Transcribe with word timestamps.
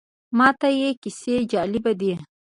ماته 0.37 0.67
یې 0.79 0.89
کیسې 1.01 1.35
جالبه 1.51 1.91
دي. 1.99 2.13